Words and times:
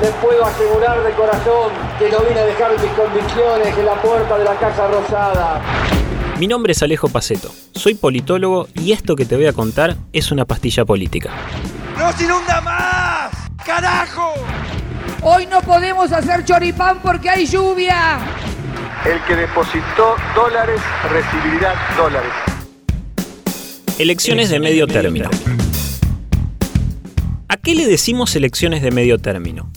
les 0.00 0.10
puedo 0.22 0.44
asegurar 0.44 1.02
de 1.02 1.12
corazón 1.12 1.72
que 1.98 2.08
no 2.10 2.20
vine 2.20 2.40
a 2.40 2.44
dejar 2.44 2.70
mis 2.80 2.90
convicciones 2.92 3.76
en 3.76 3.84
la 3.84 4.00
puerta 4.00 4.38
de 4.38 4.44
la 4.44 4.54
Casa 4.54 4.88
Rosada. 4.88 5.60
Mi 6.38 6.46
nombre 6.46 6.72
es 6.72 6.82
Alejo 6.82 7.08
Paceto, 7.08 7.50
soy 7.74 7.94
politólogo 7.94 8.68
y 8.74 8.92
esto 8.92 9.16
que 9.16 9.24
te 9.24 9.34
voy 9.34 9.46
a 9.46 9.52
contar 9.52 9.96
es 10.12 10.30
una 10.30 10.44
pastilla 10.44 10.84
política. 10.84 11.30
¡No 11.98 12.12
se 12.12 12.24
inunda 12.24 12.60
más! 12.60 13.32
¡Carajo! 13.64 14.34
Hoy 15.22 15.46
no 15.46 15.60
podemos 15.62 16.12
hacer 16.12 16.44
choripán 16.44 17.00
porque 17.02 17.28
hay 17.28 17.44
lluvia. 17.44 18.20
El 19.04 19.20
que 19.24 19.34
depositó 19.34 20.14
dólares 20.34 20.80
recibirá 21.10 21.74
dólares. 21.96 22.30
Elecciones 23.98 24.48
de 24.48 24.60
medio 24.60 24.86
término. 24.86 25.28
¿A 27.48 27.56
qué 27.56 27.74
le 27.74 27.86
decimos 27.86 28.36
elecciones 28.36 28.82
de 28.82 28.92
medio 28.92 29.18
término? 29.18 29.72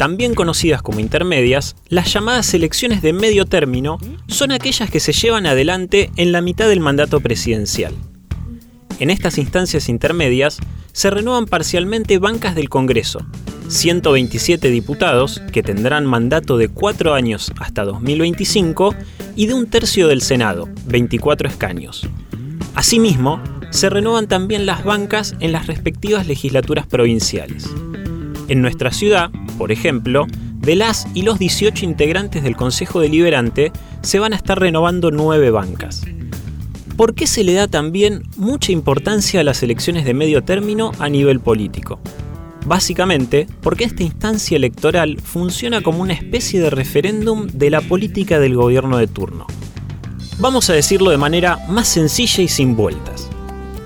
También 0.00 0.34
conocidas 0.34 0.80
como 0.80 0.98
intermedias, 0.98 1.76
las 1.90 2.10
llamadas 2.10 2.54
elecciones 2.54 3.02
de 3.02 3.12
medio 3.12 3.44
término 3.44 3.98
son 4.28 4.50
aquellas 4.50 4.90
que 4.90 4.98
se 4.98 5.12
llevan 5.12 5.44
adelante 5.44 6.10
en 6.16 6.32
la 6.32 6.40
mitad 6.40 6.70
del 6.70 6.80
mandato 6.80 7.20
presidencial. 7.20 7.92
En 8.98 9.10
estas 9.10 9.36
instancias 9.36 9.90
intermedias 9.90 10.56
se 10.92 11.10
renuevan 11.10 11.44
parcialmente 11.44 12.16
bancas 12.16 12.54
del 12.54 12.70
Congreso, 12.70 13.26
127 13.68 14.70
diputados, 14.70 15.42
que 15.52 15.62
tendrán 15.62 16.06
mandato 16.06 16.56
de 16.56 16.70
4 16.70 17.12
años 17.12 17.52
hasta 17.58 17.84
2025, 17.84 18.94
y 19.36 19.48
de 19.48 19.52
un 19.52 19.66
tercio 19.66 20.08
del 20.08 20.22
Senado, 20.22 20.66
24 20.86 21.46
escaños. 21.46 22.08
Asimismo, 22.74 23.38
se 23.68 23.90
renuevan 23.90 24.28
también 24.28 24.64
las 24.64 24.82
bancas 24.82 25.34
en 25.40 25.52
las 25.52 25.66
respectivas 25.66 26.26
legislaturas 26.26 26.86
provinciales. 26.86 27.68
En 28.48 28.62
nuestra 28.62 28.92
ciudad, 28.92 29.30
por 29.60 29.72
ejemplo, 29.72 30.26
de 30.54 30.74
las 30.74 31.06
y 31.12 31.20
los 31.20 31.38
18 31.38 31.84
integrantes 31.84 32.42
del 32.42 32.56
Consejo 32.56 32.98
Deliberante 32.98 33.72
se 34.00 34.18
van 34.18 34.32
a 34.32 34.36
estar 34.36 34.58
renovando 34.58 35.10
9 35.10 35.50
bancas. 35.50 36.00
¿Por 36.96 37.14
qué 37.14 37.26
se 37.26 37.44
le 37.44 37.52
da 37.52 37.68
también 37.68 38.22
mucha 38.38 38.72
importancia 38.72 39.38
a 39.38 39.44
las 39.44 39.62
elecciones 39.62 40.06
de 40.06 40.14
medio 40.14 40.42
término 40.44 40.92
a 40.98 41.10
nivel 41.10 41.40
político? 41.40 42.00
Básicamente 42.64 43.46
porque 43.60 43.84
esta 43.84 44.02
instancia 44.02 44.56
electoral 44.56 45.20
funciona 45.22 45.82
como 45.82 46.00
una 46.00 46.14
especie 46.14 46.58
de 46.58 46.70
referéndum 46.70 47.46
de 47.48 47.68
la 47.68 47.82
política 47.82 48.40
del 48.40 48.54
gobierno 48.54 48.96
de 48.96 49.08
turno. 49.08 49.46
Vamos 50.38 50.70
a 50.70 50.72
decirlo 50.72 51.10
de 51.10 51.18
manera 51.18 51.58
más 51.68 51.86
sencilla 51.86 52.42
y 52.42 52.48
sin 52.48 52.76
vueltas. 52.76 53.28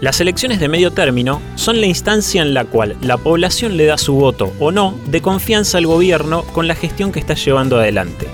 Las 0.00 0.20
elecciones 0.20 0.60
de 0.60 0.68
medio 0.68 0.92
término 0.92 1.40
son 1.54 1.80
la 1.80 1.86
instancia 1.86 2.42
en 2.42 2.54
la 2.54 2.64
cual 2.64 2.96
la 3.00 3.16
población 3.16 3.76
le 3.76 3.86
da 3.86 3.96
su 3.96 4.14
voto 4.14 4.52
o 4.58 4.70
no 4.70 4.98
de 5.06 5.22
confianza 5.22 5.78
al 5.78 5.86
gobierno 5.86 6.42
con 6.42 6.68
la 6.68 6.74
gestión 6.74 7.12
que 7.12 7.20
está 7.20 7.34
llevando 7.34 7.78
adelante. 7.78 8.28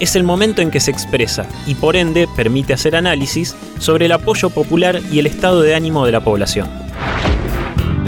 Es 0.00 0.16
el 0.16 0.24
momento 0.24 0.62
en 0.62 0.70
que 0.70 0.80
se 0.80 0.90
expresa 0.90 1.46
y 1.66 1.74
por 1.74 1.96
ende 1.96 2.28
permite 2.36 2.72
hacer 2.72 2.96
análisis 2.96 3.54
sobre 3.78 4.06
el 4.06 4.12
apoyo 4.12 4.50
popular 4.50 5.00
y 5.10 5.18
el 5.18 5.26
estado 5.26 5.62
de 5.62 5.74
ánimo 5.74 6.04
de 6.04 6.12
la 6.12 6.20
población 6.20 6.86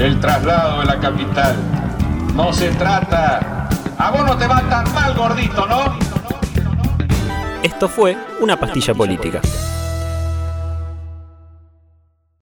el 0.00 0.20
traslado 0.20 0.80
de 0.80 0.86
la 0.86 0.98
capital. 1.00 1.56
No 2.34 2.52
se 2.52 2.68
trata. 2.70 3.68
A 3.98 4.10
vos 4.10 4.24
no 4.24 4.36
te 4.36 4.46
va 4.46 4.62
tan 4.68 4.92
mal, 4.92 5.14
gordito, 5.14 5.66
¿no? 5.66 5.98
Esto 7.62 7.88
fue 7.88 8.16
una 8.40 8.58
pastilla 8.58 8.94
política. 8.94 9.40